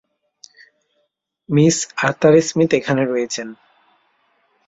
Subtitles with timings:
[1.49, 3.47] Miss Arthur Smith এখানে রয়েছেন।